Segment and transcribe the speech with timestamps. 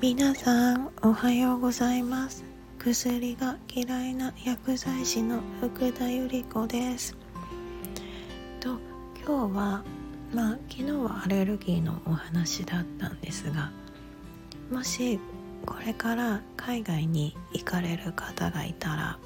[0.00, 2.42] 皆さんおはようございます。
[2.78, 7.14] 薬が嫌いな薬剤師の福田由里子です。
[8.60, 8.78] と
[9.22, 9.84] 今日は
[10.32, 13.70] まあ昨日はアレルギーのお話だったんですが
[14.72, 15.20] もし
[15.66, 19.18] これから海外に行かれる方がいたら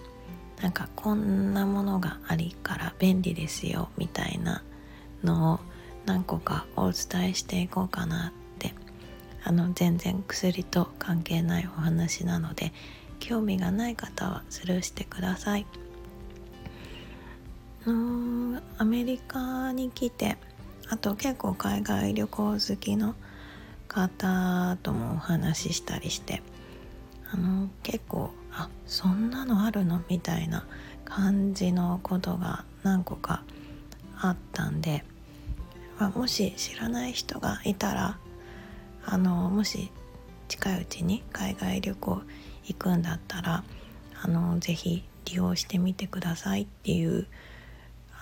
[0.60, 4.64] なんかこんなものがありから便利ですよみたいな
[5.22, 5.60] のを
[6.04, 8.43] 何個かお伝えしていこうかなって
[9.44, 12.72] あの全然薬と関係ないお話なので
[13.20, 15.66] 興味がない方はスルーしてください。
[17.86, 20.38] のアメリカに来て
[20.88, 23.14] あと結構海外旅行好きの
[23.88, 26.42] 方ともお話ししたりして
[27.30, 30.66] あの結構あそんなのあるのみたいな
[31.04, 33.42] 感じのことが何個か
[34.16, 35.04] あったんで
[35.98, 38.18] まあ、もし知らない人がいたら
[39.06, 39.90] あのもし
[40.48, 42.22] 近いうちに海外旅行
[42.64, 43.64] 行くんだったら
[44.22, 47.26] あのぜひ利用してみてくださいっていう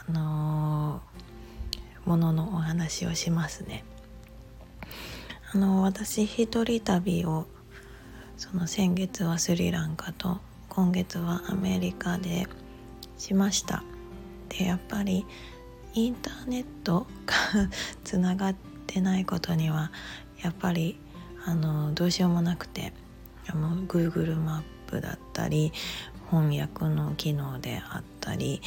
[0.08, 1.00] あの
[2.04, 3.84] もののお話をしますね。
[5.52, 7.46] あの私一人旅を
[8.36, 12.46] その先月はスリランカと今月はアメリカで
[13.18, 13.84] しました。
[14.48, 15.24] でやっぱり
[15.94, 17.34] インターネットが
[18.02, 18.54] つながっ
[18.92, 19.90] てないことには
[20.42, 20.98] やっぱり
[21.44, 22.92] あのどうしようもなくて
[23.48, 25.72] あの Google マップだったり
[26.30, 28.60] 翻訳の機能であったり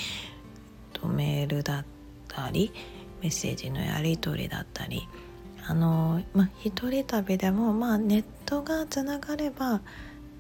[0.94, 1.86] とメールだっ
[2.28, 2.72] たり
[3.22, 5.08] メッセージのやり取りだったり
[5.68, 9.82] あのま一人旅でもまあネットがつながれば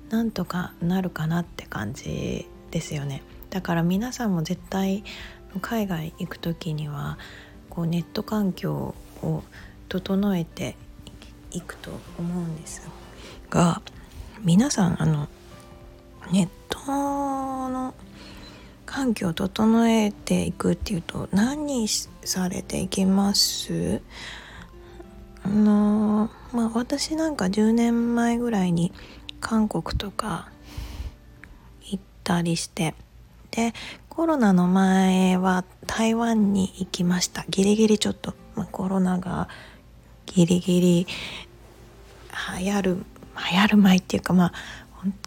[0.09, 3.23] なんとかなるかなって感じですよね。
[3.49, 5.03] だから皆さんも絶対
[5.61, 7.17] 海外行く時には
[7.69, 9.43] こうネット環境を
[9.89, 10.75] 整えて
[11.51, 12.87] いくと思うんです
[13.49, 13.81] が
[14.43, 15.27] 皆さんあの
[16.31, 17.93] ネットの
[18.85, 24.01] 環境を整えていくっていうと何されていきます？
[25.43, 28.91] あのまあ私なんか10年前ぐらいに
[29.39, 30.49] 韓国とか
[31.83, 32.95] 行ったりして
[33.51, 33.73] で
[34.09, 37.45] コロナの前は台湾に行きました。
[37.49, 39.49] ギリギリちょっと、まあ、コロナが
[40.35, 41.07] ギリギリ
[42.59, 42.95] 流行る
[43.51, 44.53] 流行る前っていうかまあ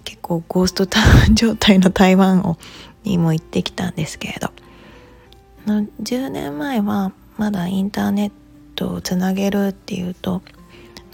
[0.05, 2.59] 結構ゴーストタウン状態の台湾を
[3.05, 4.51] にも行ってきたんですけれど。
[5.67, 8.33] の10年前はまだインターネッ
[8.75, 10.43] トをつなげるっていうと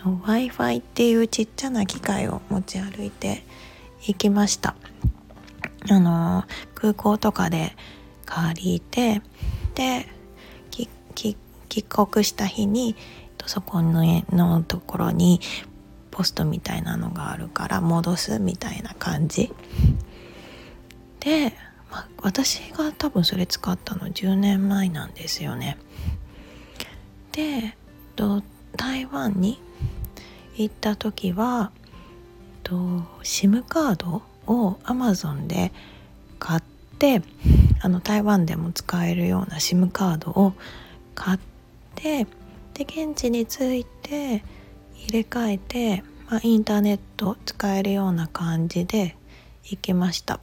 [0.04, 3.42] w i f i っていうちっちゃな機械を持ち歩いて
[4.02, 4.74] 行きました。
[5.90, 6.44] あの
[6.74, 7.76] 空港とかで
[8.26, 9.20] 借りて
[9.74, 10.06] で
[10.70, 12.94] 帰国した日に
[13.46, 15.40] そこののところに
[16.10, 19.52] ポストみたいなのがあるから戻すみたいな感じ。
[21.20, 21.54] で、
[21.90, 25.76] まあ、私が多分それ使ったの10年前なんですよね。
[27.32, 27.76] で
[28.76, 29.60] 台湾に
[30.56, 31.72] 行った時は
[32.64, 35.72] SIM カードを Amazon で
[36.38, 36.62] 買っ
[36.98, 37.22] て
[37.80, 40.54] あの台湾でも使えるような SIM カードを
[41.14, 41.38] 買っ
[41.94, 42.26] て
[42.74, 44.42] で現地に着いて
[44.96, 49.16] 入れ替えて、まあ、インターネット使えるような感じで
[49.62, 50.40] 行きました。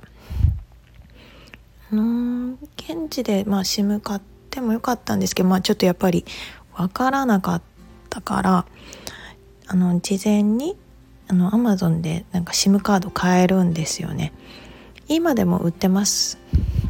[1.92, 6.24] うん現地で、まあ、SIM 買ってもよかったんですけど、まあ、ちょっとやっぱり
[6.74, 7.62] 分からなかっ
[8.10, 8.66] たから
[9.68, 10.78] あの事前に
[11.28, 14.32] あの Amazon でなんか SIM カード買えるんですよね。
[15.10, 16.38] 今でも売ってます。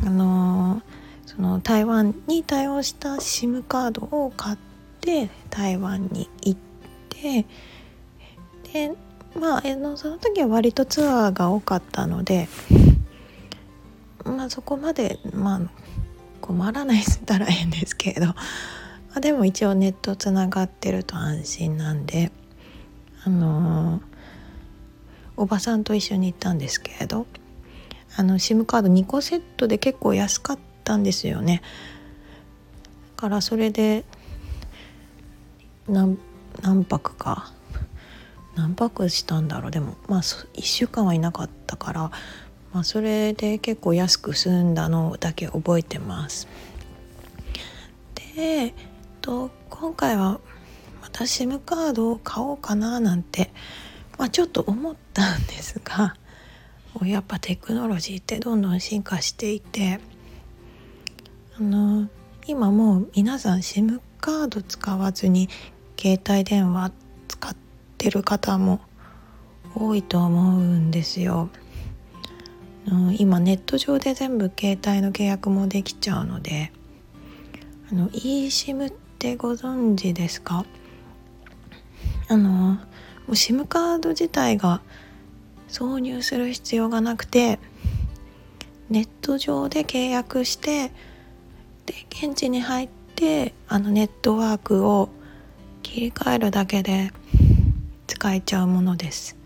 [0.05, 0.83] あの
[1.25, 4.70] その台湾に対応した SIM カードを買って
[5.49, 6.59] 台湾に行っ
[7.09, 7.45] て
[8.73, 8.95] で
[9.39, 12.47] まあのその時は割とツアーが多かったので
[14.23, 15.61] まあそこまでまあ
[16.41, 18.35] 困らないったら変ですけれど、ま
[19.15, 22.31] あ、でも一応ネットつながってると安心なんで
[23.23, 24.11] あのー
[25.41, 27.25] おばさんと一緒に行ったんですけれど
[28.15, 31.63] あの SIM カード2個セットで結構安かったんですよね。
[33.15, 34.03] からそれで
[35.87, 36.17] 何
[36.61, 37.51] 何泊か
[38.55, 42.01] 何泊したんだろうでもまあ1週間はいなかったから、
[42.73, 46.47] まあ、それで結構安く済んだのだけ覚えてます。
[48.35, 48.73] で
[49.21, 50.39] と今回は
[51.01, 53.51] また SIM カードを買おうかななんて
[54.21, 56.15] まあ、ちょっと思ったんですが
[57.03, 59.99] やっぱテクノロジーってどんどん進化していて
[61.57, 62.07] あの
[62.45, 65.49] 今もう皆さん SIM カード使わずに
[65.99, 66.91] 携帯電話
[67.27, 67.55] 使っ
[67.97, 68.79] てる方も
[69.75, 71.49] 多いと思うんですよ。
[73.17, 76.71] 今ネット上で全部携帯の契約もできちゃうので
[77.91, 80.65] あの eSIM ってご存知ですか？
[82.27, 82.77] あのも
[83.27, 84.81] う SIM カード自体が
[85.67, 87.59] 挿入する必要がなくて
[88.89, 90.91] ネット上で契約して
[91.85, 92.89] で現地に入っ
[93.21, 95.09] てあのネットワークを
[95.83, 97.11] 切り替えるだけで
[98.07, 99.37] 使えちゃうものです。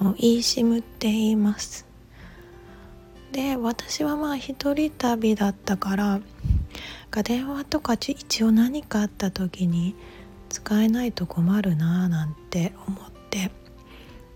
[0.00, 1.84] eSIM って言います。
[3.32, 6.20] で私はまあ一人旅だったから
[7.22, 9.94] 電話とか一応何かあった時に
[10.48, 13.50] 使えないと困るなーなんて思って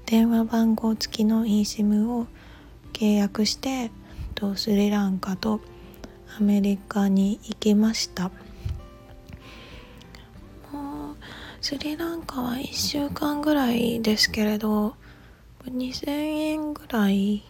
[0.04, 2.26] 電話番号付きの eSIM を
[2.92, 3.90] 契約して
[4.34, 5.62] とスリランカと
[6.38, 8.30] アメリカに行きました。
[11.62, 14.96] スリランカは1週間ぐらいですけれど
[15.64, 17.44] 2000円ぐらい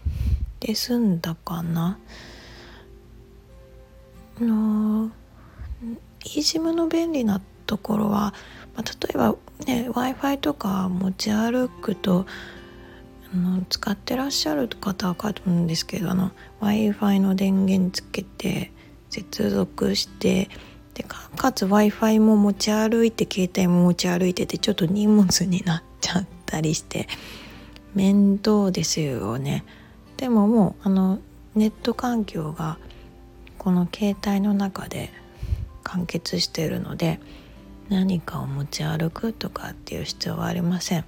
[0.61, 1.99] で済んだかな。
[4.39, 5.11] の
[6.27, 8.35] eSIM の便利なところは、
[8.77, 9.35] まあ、例えば
[9.67, 12.27] ね w i f i とか持ち歩くと
[13.33, 16.31] あの使ってらっしゃる方は分かるんですけど w
[16.61, 18.73] i f i の電源つけて
[19.09, 20.51] 接続して
[20.95, 27.09] でかつ w i f i も持ち歩いて携帯も持ち歩いててちょっと荷物になっちゃったりして
[27.95, 29.65] 面倒ですよね。
[30.17, 31.19] でももうあの
[31.55, 32.79] ネット環境が
[33.59, 35.11] この携帯の中で
[35.83, 37.21] 完結しているので
[37.89, 41.05] 何かを持ち歩くとかっていう必要はありません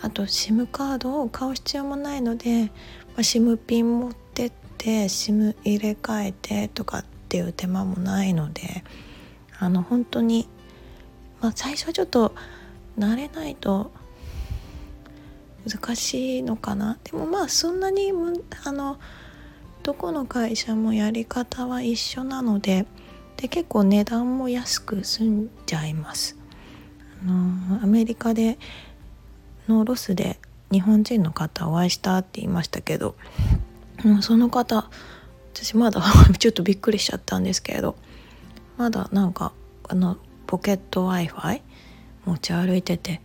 [0.00, 2.70] あと SIM カードを買う必要もないので、ま
[3.18, 7.04] あ、SIM ピン持ってって SIM 入れ替えてとかっ
[7.34, 8.84] ていう手間もないので
[9.58, 10.48] あの本当に、
[11.40, 12.32] まあ、最初はちょっと
[12.96, 13.90] 慣れないと
[15.68, 16.96] 難しいのかな。
[17.02, 18.12] でもまあそんなに
[18.64, 19.00] あの
[19.82, 22.86] どこの会社もやり方は一緒なので
[23.36, 26.36] で結構値段も安く済んじゃいます。
[27.20, 28.58] あのアメリカで
[29.66, 30.38] のロスで
[30.70, 33.16] 日本人の方お会いしたって言いましたけど
[34.20, 34.88] その方
[35.54, 36.02] 私まだ
[36.38, 37.96] ちょっとびっくりしちゃったんですけれど
[38.76, 39.52] まだなんか
[39.88, 40.16] あの
[40.46, 41.62] ポケット w i f i
[42.24, 43.20] 持ち歩いてて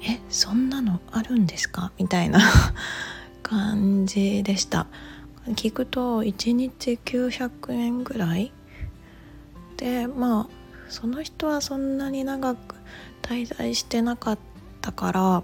[0.00, 1.92] えそんなのあるんですか？
[1.98, 2.40] みたいな
[3.42, 4.86] 感じでした。
[5.48, 8.52] 聞くと1日900円ぐらい？
[9.76, 10.46] でまあ
[10.88, 12.76] その人はそんなに長く
[13.22, 14.38] 滞在してなかっ
[14.80, 15.42] たから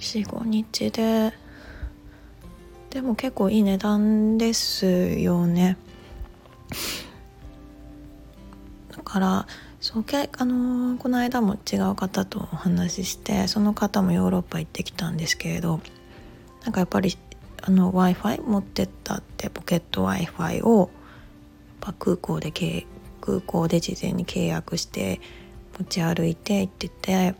[0.00, 1.32] 45日で
[2.96, 4.86] でも結構いい値段です
[5.18, 5.76] よね
[8.90, 9.46] だから
[9.82, 15.80] そうけあのー、この間も違う方とお話ししてその方もヨーロッパ行ってきたんですけれど
[16.62, 17.18] なんかやっぱり
[17.66, 20.88] w i f i 持ってったってポケット w i f i を
[21.98, 22.50] 空港で
[23.20, 25.20] 空港で事前に契約して
[25.78, 27.34] 持ち歩いて行ってて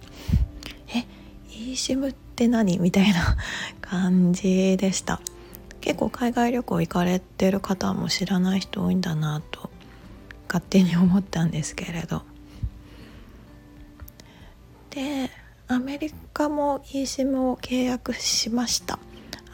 [0.94, 1.06] 「え
[1.48, 3.38] eSIM って何?」みたいな
[3.80, 5.22] 感じでした
[5.86, 9.70] 結構海外旅行行かれてる方も知らない人多いんだなと
[10.48, 12.22] 勝手に思ったんですけれど。
[14.90, 15.30] で
[15.68, 18.98] アメリカも eSIM を契約しました。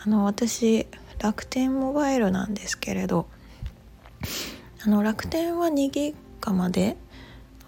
[0.02, 0.86] あの私
[1.18, 3.26] 楽天モバイルなんですけれど
[4.86, 6.96] あの楽天は2ギガまで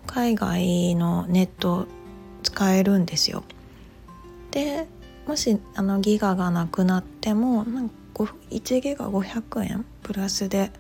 [0.06, 1.86] 海外のネット
[2.42, 3.44] 使えるんですよ。
[4.52, 4.86] で
[5.26, 10.71] もしあのギガがなくなってもなんか1ギガ500円プラスで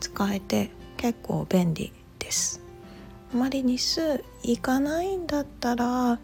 [0.00, 2.60] 使えて結構便利です。
[3.32, 6.18] あまり日数いかないんだったら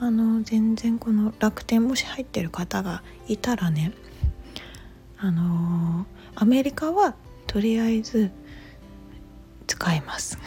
[0.00, 3.92] あの全然この楽天もし入ってる方がいたらね
[5.18, 7.14] あのアメリカは
[7.46, 8.30] とりあえず
[9.66, 10.38] 使えます。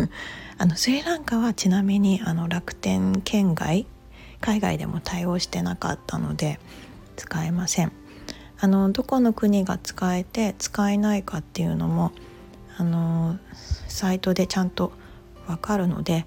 [0.60, 3.86] あのスリランカはちなみにあの楽天圏外
[4.40, 6.58] 海外でも対応してなかったので
[7.16, 7.92] 使えません。
[8.60, 12.12] あのどこの国が使えて使えないかっていうのも
[12.76, 13.38] あの
[13.88, 14.92] サイトでちゃんと
[15.46, 16.26] 分かるので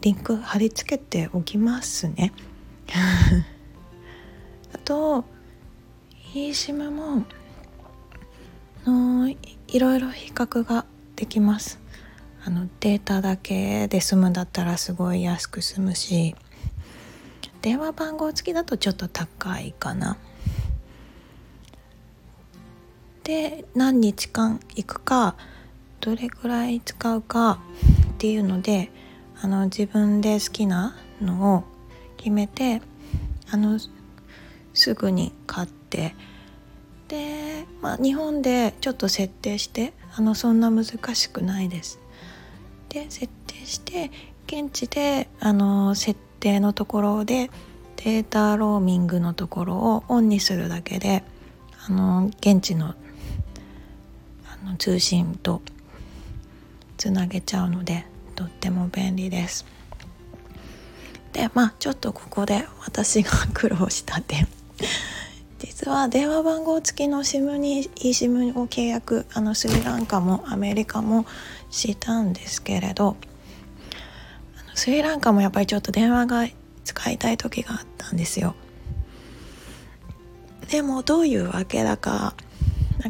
[0.00, 2.32] リンク貼り付けておきますね。
[4.74, 5.24] あと
[6.34, 7.24] eSIM も
[8.84, 11.78] のいろいろ比較ができます。
[12.44, 16.34] あのデータだけで済むんだったらすごい安く済むし
[17.60, 20.16] 電話番号付きだとちょっと高いかな。
[23.24, 25.36] で何日間行くか
[26.00, 27.60] どれぐらい使うか
[28.14, 28.90] っていうので
[29.40, 31.64] あの自分で好きなのを
[32.16, 32.82] 決めて
[33.50, 33.78] あの
[34.74, 36.14] すぐに買って
[37.08, 42.00] で、まあ、日本でちょっと設定してあのそんな難しくないです。
[42.88, 44.10] で設定して
[44.46, 47.50] 現地であの設定のところで
[47.96, 51.24] データローミングのところをオンにするだけで
[51.86, 52.94] あの現地の
[54.62, 55.62] の通信と
[56.96, 59.64] つなげちゃうのでとっても便利です。
[61.32, 64.46] でまあちょっとここで私が苦労した点
[65.58, 71.24] 実は電話番号付きの SIM に eSIM を契約あのスリランカもアメリカも
[71.70, 73.16] したんですけれど
[74.74, 76.46] スリランカもやっぱりちょっと電話が
[76.84, 78.54] 使いたい時があったんですよ
[80.70, 82.34] でもどういうわけだか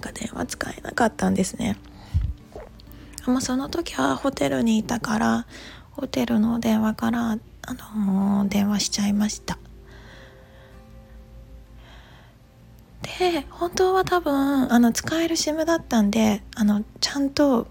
[0.03, 1.79] か電話使えなかったんですね
[3.27, 5.47] まあ、その時はホテルにいたから
[5.93, 7.37] ホテルの電話から、あ
[7.95, 9.59] のー、電話しちゃいました
[13.21, 17.69] で本当は多分あの使える SIM だったんであのちゃんと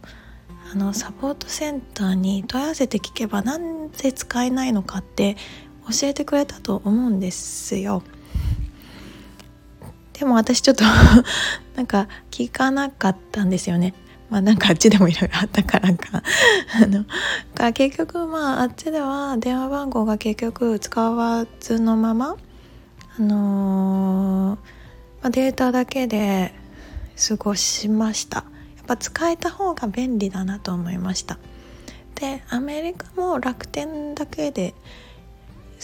[0.71, 5.35] あのサポートセンターに問い合わせて聞けばなんで使えないのかって
[5.89, 8.03] 教えてくれたと思うんですよ。
[10.21, 10.83] でも私ちょっと
[11.75, 13.95] なんか聞かなかったんですよね。
[14.29, 16.21] まあなんかあっちでもいろいろあったからか。
[16.79, 17.05] あの
[17.55, 22.35] か結局まああっちでは電話番号が結局使わずのまま
[23.17, 24.59] あのー、
[25.23, 26.53] まあ、データだけで
[27.27, 28.43] 過ごしました。
[28.77, 31.39] やっぱ使えた方が便利だなと思いました。
[32.13, 34.75] でアメリカも楽天だけで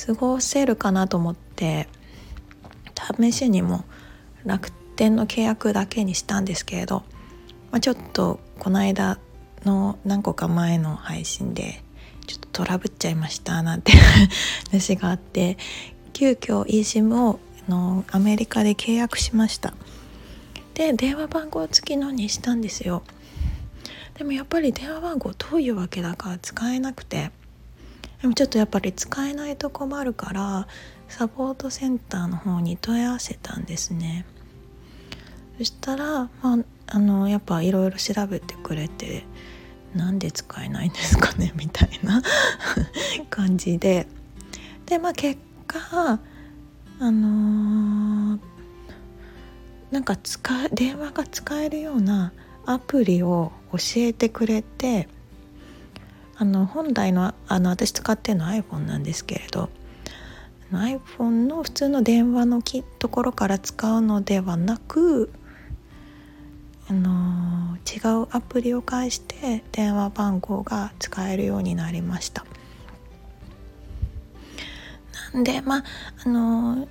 [0.06, 1.88] 過ごせるかなと思って
[3.20, 3.84] 試しにも
[4.46, 7.04] 楽天の契約だけにしたんですけれど
[7.72, 9.20] まあ、ちょっとこの間
[9.66, 11.84] の何個か前の配信で
[12.26, 13.92] ちょっとトラブっちゃいましたなんて
[14.72, 15.58] 話があって
[16.14, 19.74] 急遽 eSIM をのアメリカで契約しました。
[20.74, 23.04] で電話番号付きのにしたんですよ。
[24.18, 27.32] でもやっぱり電話番号どういうわけだか使えなくて
[28.22, 30.68] でもちょっとやっぱり使えないと困るから
[31.10, 34.26] サポートセンターの方に問い合わせたんですね。
[35.58, 39.26] そしたら、まあ、あのやっぱいろいろ調べてくれて
[39.96, 42.22] なんで使えないんですかね みたいな
[43.30, 44.08] 感じで。
[44.86, 46.20] でまあ結果
[47.00, 48.40] あのー、
[49.92, 52.32] なんか使電話が使えるような
[52.66, 55.10] アプリを教えてくれて
[56.38, 59.70] あの本来のあの私使ってるの iPhone なんですけれど
[60.72, 62.62] iPhone の普通の電話の
[63.00, 65.32] ところから使うのではなく
[66.90, 72.46] あの違うアプリを介して電話番号が使えるようになりました。
[75.34, 75.84] なんでまあ
[76.26, 76.88] あの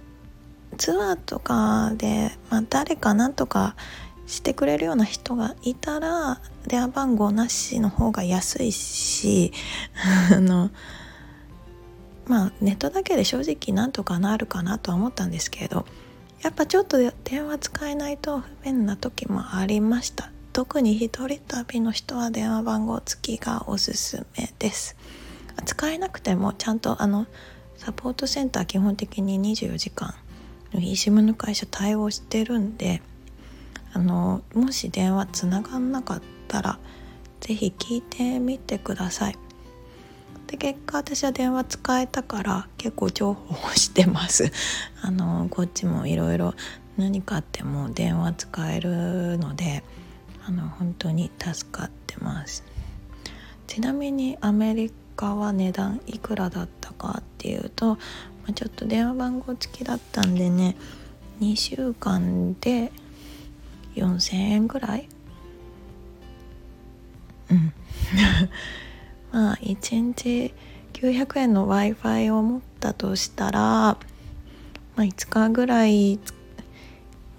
[0.77, 3.75] ツアーとかで、まあ、誰かなんとか
[4.27, 9.53] してくれるような人がいたら電話番号なしの方が安いし
[10.33, 10.71] あの
[12.27, 15.87] まあネットだけで正直なんとかなるかなとは思ったんですけれど
[16.43, 20.31] やっぱちょっと電話使えないと不便な時もありました。
[20.53, 24.97] 特に一人旅の人は電話番号付きがおすすめです。
[25.65, 27.27] 使えなくてもちゃんとあの
[27.77, 30.15] サポートセンター基本的に24時間
[30.73, 33.03] eSIM の会社対応してるんで
[33.93, 36.79] あのもし電話つながんなかったら
[37.41, 39.46] 是非聞いてみてください。
[40.47, 44.53] で結果私は電話使えたから結構重宝してます。
[45.03, 46.55] あのこっちもいろいろ
[46.97, 49.83] 何かあっても電話使えるので
[50.47, 52.63] あの本当に助かってます。
[53.67, 57.99] ちなみにアメリカは値段いくらだったかっていうと、ま
[58.51, 60.77] あ、ちょっと電話番号付きだったんでね
[61.41, 62.93] 2週間で
[63.97, 65.09] 4,000円ぐらい？
[67.51, 67.73] うん。
[69.37, 70.55] まあ1日
[70.95, 73.99] 900円の w i f i を持ったとしたら、ま
[74.97, 76.19] あ、5日ぐらい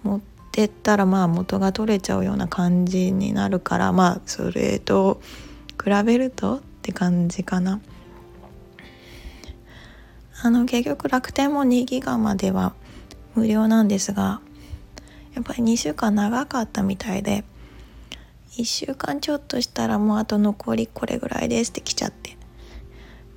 [0.04, 5.20] 持ってったらまあ元が取れちゃうような感じになるからまあそれと
[5.84, 7.82] 比べるとって感じかな。
[10.44, 12.76] あの結局楽天も2ギガまでは
[13.34, 14.40] 無料なんですが
[15.34, 17.44] やっぱり2週間長かったみたいで
[18.58, 22.38] 1週間ちょっとしたらもうあと残りこれぐらいですって来ちゃって。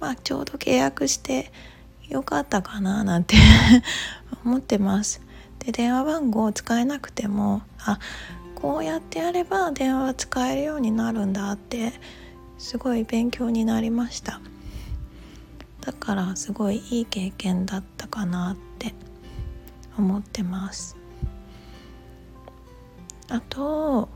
[0.00, 1.52] まあちょうど契約して
[2.08, 3.36] よかったかななんて。
[4.44, 5.20] 思ってます。
[5.58, 7.98] で電話番号を使えなくてもあ
[8.54, 11.92] こうやってやれば電話は使えるようになるんだって
[12.56, 14.40] すごい勉強になりました。
[15.82, 18.94] だからすごいいい経験だったかなって
[19.98, 20.96] 思ってます。
[23.28, 24.08] あと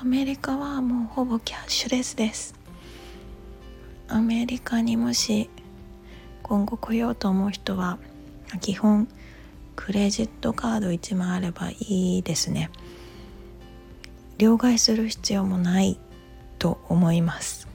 [0.00, 2.54] アメリカはもうほぼキャッシュレスです。
[4.06, 5.50] アメリカにもし
[6.44, 7.98] 今後来ようと思う人は
[8.60, 9.08] 基本
[9.74, 12.70] クレジットカード1枚あればいいですね。
[14.38, 15.98] 両替する必要もない
[16.60, 17.66] と思います。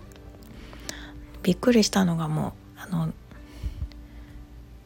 [1.42, 3.12] びっくりしたのがもうあの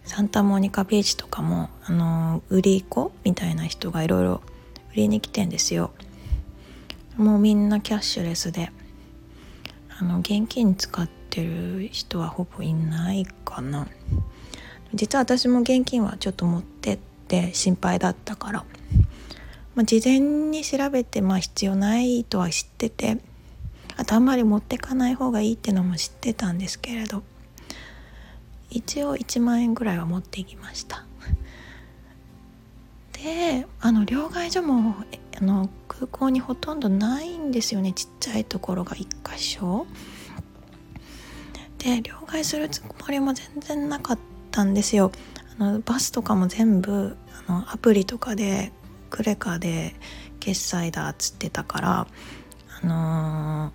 [0.05, 4.41] サンタモニカビーチとかもあの売り子みたいな人がいろいろ
[4.91, 5.91] 売りに来てんですよ。
[7.17, 8.71] もうみんなキャッシュレスで。
[9.99, 13.87] あの現金使ってる人はほぼいないかな。
[14.93, 18.65] 実は私も現金はちょっと持ってって心配だったから、
[19.73, 23.17] まあ、事前に調べてまあ必要ないとは知ってて。
[23.99, 27.23] あとあんまり持ってかない方がいいってのも知ってたんですけれど。
[28.69, 31.05] 一応1万円ぐらいは持っていきました。
[33.13, 34.95] であの両替所も
[35.39, 37.91] あの空港にほとんどないんですよね。
[37.91, 39.87] ちっちゃいところが1箇所。
[41.79, 44.19] で両替するつもりも全然なかっ
[44.51, 45.11] たんですよ。
[45.59, 48.71] あのバスとかも全部あのアプリとかで
[49.09, 49.95] クレカで
[50.39, 52.07] 決済だっつってたから
[52.83, 53.71] あの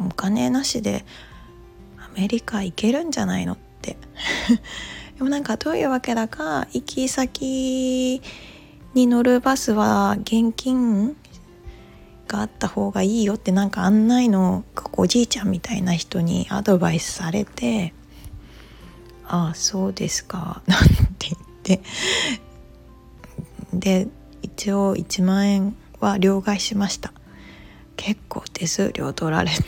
[0.00, 1.04] ー、お金なしで
[1.98, 3.98] アメリカ行けるんじゃないのって。
[5.16, 8.20] でもなんかどういうわけだか行き先
[8.96, 11.14] に乗るバスは現金
[12.26, 17.92] があった方がいいよってなんか案内のおじいちゃんみたいな人にアドバイスされて
[19.28, 20.88] 「ああそうですか」 なん
[21.18, 21.82] て言って。
[23.74, 24.08] で
[24.40, 27.12] 一応1万円は両替しました。
[27.96, 29.58] 結構手数料取られて。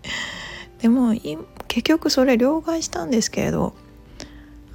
[0.82, 1.14] でも
[1.68, 3.74] 結局それ両替したんですけれど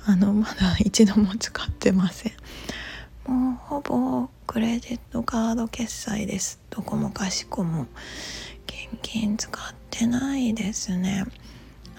[0.06, 2.32] あのまだ一度も使ってません。
[3.26, 6.60] もうほぼクレジットカード決済です。
[6.70, 7.88] どこもかしこも
[8.68, 11.26] 現金使ってないですね。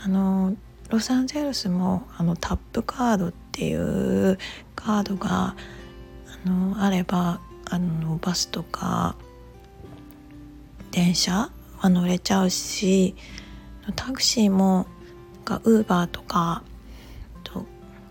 [0.05, 0.55] あの
[0.91, 4.39] ロサンゼルスもあのタップカードっていう
[4.75, 5.55] カードが
[6.45, 9.17] あのあればあのバスとか
[10.91, 13.15] 電車は乗れちゃうし
[13.97, 14.87] タクシーも
[15.65, 16.63] ウーバーとか
[17.43, 17.65] と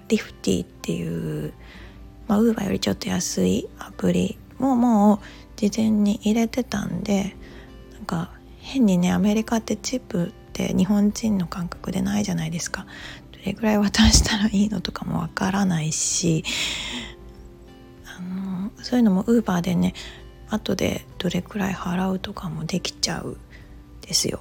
[0.07, 1.53] リフティっていう
[2.31, 5.19] まあ、ウーバーよりちょっと安いアプリももう
[5.57, 7.35] 事前に入れてたんで
[7.91, 12.85] なんか変にねアメリカってチップって日本人の感覚でないじゃないですか。
[13.33, 16.45] どれぐらい渡したらいいのとかもわからないし
[18.05, 19.93] あのそういうのもウーバーでね
[20.49, 23.35] 後でどれくらい払うとかもできちゃう
[23.99, 24.39] ですよ。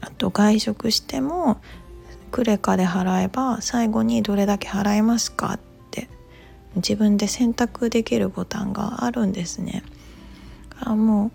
[0.00, 1.60] あと外食しても
[2.32, 5.60] クレカで払えば最後にどれだけ払いますかっ
[6.76, 9.82] 自分で選択できるボタンがあるんですね。
[10.78, 11.30] あも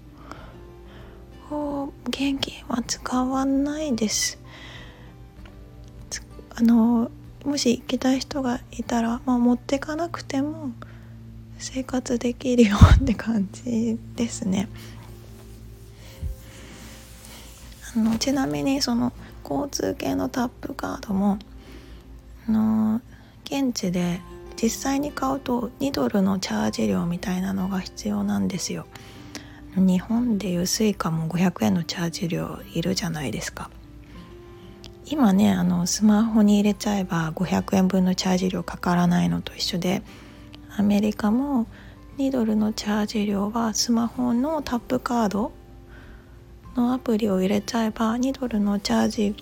[1.51, 4.39] う現金は使わないです。
[6.57, 7.11] あの
[7.43, 10.71] もし行きたい人がいたら、まあ、持ってかなくても
[11.59, 14.69] 生活できるよって感じですね。
[17.95, 19.11] あのちなみにその
[19.43, 21.37] 交通系のタップカードも
[22.47, 23.01] あの
[23.43, 24.21] 現地で
[24.61, 28.85] 実際に買うと2ドルのチャージ料みたいなのが必要なんですよ。
[29.75, 33.69] 日本でいう suica も500円のチャージ料いるじゃないですか。
[35.07, 40.01] 今ねあのスマホに入れちゃえば500円分のチャージ料かからないのと一緒で
[40.77, 41.67] アメリカも
[42.17, 45.51] 2ドルのチャージ料はスマホのタップカード
[46.75, 49.35] のアプリを入れちゃえば2ドルのチャージ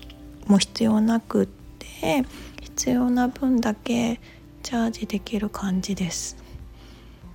[0.48, 1.48] も必要なくっ
[1.80, 2.26] て
[2.62, 4.20] 必要な分だけ
[4.64, 6.38] チャージできる感じです。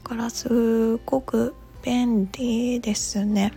[0.02, 3.52] だからすごく便利ですね。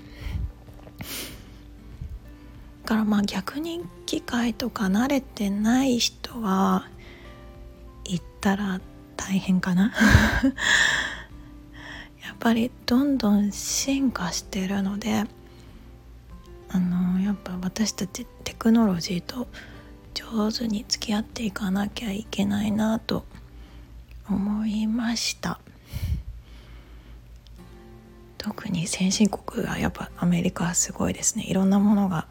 [2.83, 6.89] だからまあ逆に機械とか慣れてない人は
[8.03, 8.81] 行ったら
[9.15, 9.93] 大変かな。
[12.23, 15.23] やっぱりどんどん進化してるので
[16.69, 19.47] あのやっぱ私たちテクノロジーと
[20.13, 23.25] 上手に付き合っていかなきゃいけないなと
[24.29, 25.59] 思いました。
[28.37, 31.45] 特に先進国はやっぱアメリカはすごいですね。
[31.47, 32.27] いろんなものが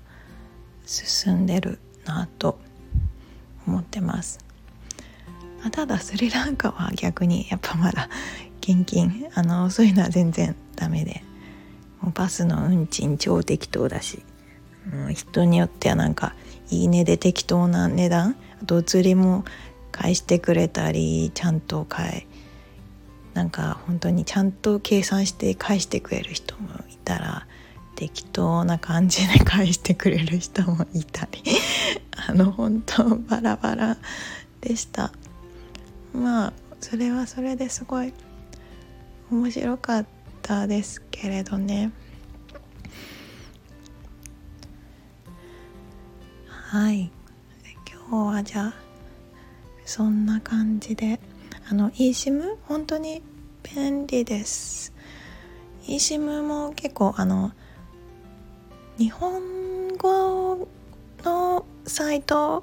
[0.86, 2.58] 進んでるなと
[3.66, 4.40] 思ってます。
[5.70, 8.08] ただスリランカは逆にやっぱまだ
[8.60, 11.22] 現金あのそういうのは全然ダメで。
[12.00, 14.22] もうバスの運賃超適当だし。
[14.92, 16.34] うん、人によってはなんか
[16.70, 18.36] いいねで適当な値段。
[18.62, 19.44] あと釣りも
[19.90, 22.26] 返してくれたりちゃんと返
[23.34, 27.46] なんか本当にちゃんと計算して返してくれる人もいたら
[27.94, 31.42] 適当な感じで返してくれる人もいたり
[32.28, 33.96] あの本当バラバラ
[34.60, 35.12] でした。
[36.12, 38.12] まあそれはそれですごい
[39.30, 40.06] 面白かっ
[40.42, 41.92] たですけれどね。
[46.48, 47.10] はい。
[48.10, 48.89] 今日はじゃあ
[49.90, 51.18] そんな感じで
[51.68, 53.24] あの eSIM 本当に
[53.74, 54.92] 便利です
[55.88, 57.50] eSIM も結構あの
[58.98, 60.68] 日本語
[61.24, 62.62] のサイト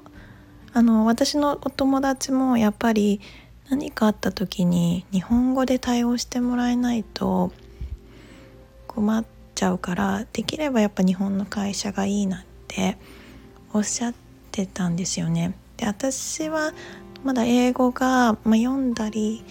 [0.72, 3.20] あの私のお友達もやっぱり
[3.68, 7.52] 何かあった時に日本語で対応してもらえないと
[8.86, 12.96] 困っちゃうからできればやっぱ日本の会社がいいなって
[13.74, 14.14] おっしゃっ
[14.50, 15.54] てたんですよね。
[15.76, 16.72] で私は
[17.24, 19.44] まだ英語が、まあ、読んだり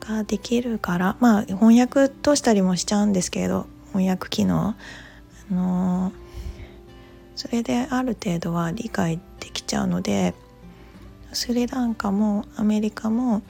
[0.00, 4.74] ができるからまあ翻訳としたりもしちゃうんですけど翻訳機能。
[5.50, 6.12] あのー、
[7.34, 10.34] それである程度は理解できちゃうので
[11.32, 13.42] スリランカもアメリカも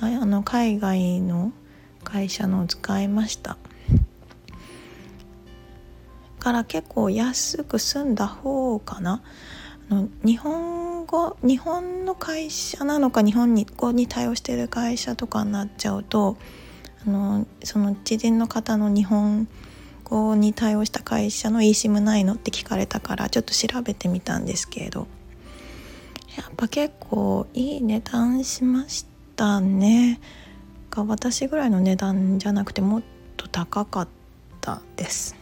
[0.00, 1.52] あの海外の
[2.04, 3.58] 会社のを使いました。
[6.38, 9.22] から結構安く済んだ方かな。
[9.90, 16.36] あの日本語日本の会社なのか日本語に対応している会社とかになっちゃうと
[17.04, 19.48] あのその知人の方の日本
[20.04, 25.08] 語に対応した会社の eSIM ないのって聞かれたからちょっと調べてみたんですけれど
[26.36, 30.20] やっぱ結構いい値段しましたね。
[30.90, 33.02] が私ぐらいの値段じゃなくてもっ
[33.36, 34.08] と高かっ
[34.60, 35.36] たです。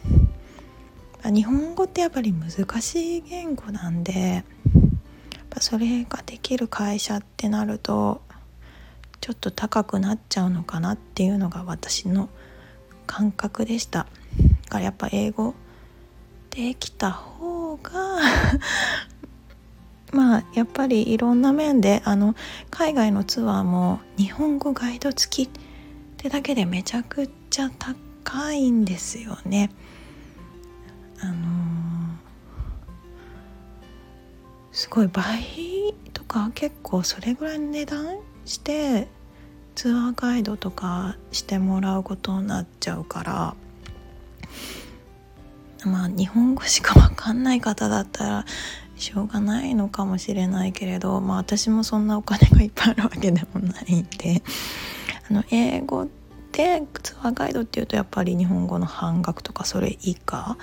[1.23, 4.45] 日本語ってやっぱり難しい言語なんで
[5.57, 8.21] ぱそれができる会社ってなると
[9.19, 12.29] ちょっと高くなっちゃうのかなっていうのが私の
[13.07, 14.05] 感覚でした
[14.65, 15.55] だからやっぱ英語
[16.51, 17.91] できた方が
[20.13, 22.35] まあやっぱりいろんな面であの
[22.69, 25.49] 海外のツアーも日本語ガイド付きっ
[26.17, 27.71] てだけでめちゃくちゃ
[28.23, 29.71] 高いんですよね。
[31.19, 32.26] あのー、
[34.77, 35.43] すごい倍
[36.13, 39.07] とか結構それぐらいの値段して
[39.73, 43.55] ツアーガイドとかしてもらうことになっちゃうから
[45.83, 48.45] まあ日本語しか分かんない方だったら
[48.97, 54.43] しょうがないのかもしれないけれどまあ私もそんなお金がいっぱいあるわけでもないんで
[55.27, 56.07] あの英語
[56.51, 60.55] でツアーガイドっていうとやっぱり日本語の半額とかそれ以下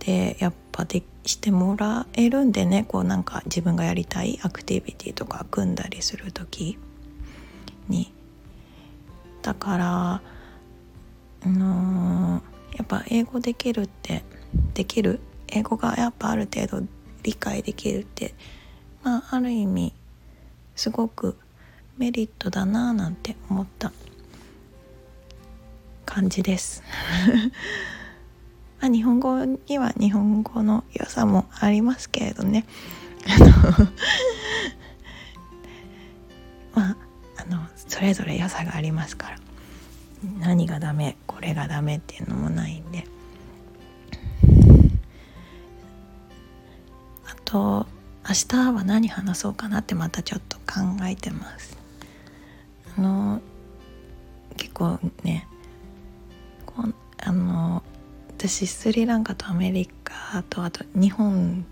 [0.00, 6.78] でやっぱでしてもらえるんでねこうなんか自分がやりたいアクティビティとか組んだりする時
[7.88, 8.12] に。
[9.42, 10.22] だから
[11.40, 14.22] あのー、やっぱ英語できるって
[14.74, 15.20] できる？
[15.48, 16.86] 英語がやっぱある程度
[17.22, 18.34] 理解できるって
[19.02, 19.92] まあある意味
[20.76, 21.36] すごく
[21.96, 23.92] メリットだなぁなんて思った
[26.06, 26.82] 感じです。
[28.80, 32.64] まあ日本語には日本語の良さもありますけれどね。
[33.26, 33.46] あの
[36.74, 36.96] まあ
[37.38, 39.38] あのそれぞれ良さがありますから。
[40.40, 43.06] 何がダメこれがダメっていうのもないんで。
[47.24, 47.36] あ。
[47.44, 47.86] と
[48.28, 51.78] 明日は何話そうかなってまたちょっと考えてます。
[52.96, 53.40] あの
[54.56, 55.46] 結構ね
[56.66, 56.84] こ
[57.18, 57.82] あの
[58.38, 61.66] 私スリランカとアメリカとあと日本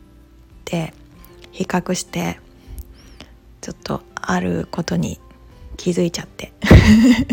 [0.64, 0.92] で
[1.52, 2.40] 比較して
[3.60, 5.20] ちょっとあることに
[5.76, 6.52] 気づいちゃって。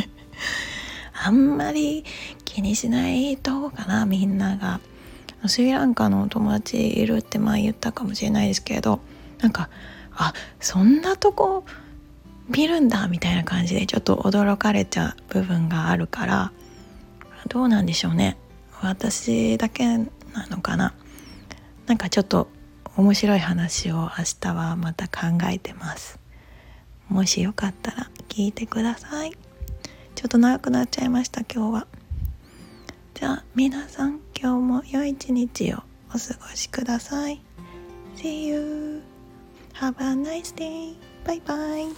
[1.26, 2.06] あんまり
[2.46, 4.80] 気にしないとこかなみんなが。
[5.48, 9.02] スリランカのお友達いるって前言ったかもしれないですけど
[9.42, 9.70] なんか
[10.14, 11.66] あそんなとこ
[12.48, 16.52] 見るんだみたいな感じでちょっと驚かれちゃう部分があるから
[17.50, 18.38] どうなんでしょうね。
[18.84, 20.06] 私だけな
[20.50, 20.94] のかな
[21.88, 22.48] なんかちょっと
[22.96, 26.20] 面白い話を明日はまた考えてます
[27.10, 29.32] もしよかったら聞いてください
[30.16, 31.88] ちょっと長くなっちゃいました今日は
[33.14, 35.78] じゃあ皆さん今日も良い一日を
[36.10, 37.42] お過ごしください
[38.18, 39.02] See you!
[39.74, 40.96] Have a nice day!
[41.26, 41.94] Bye bye!